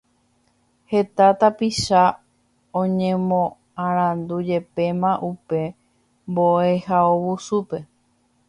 Heta 0.91 1.27
tapicha 1.41 2.01
oñemoarandujepéma 2.81 5.11
upe 5.29 5.59
mbo'ehaovusúpe 6.29 7.77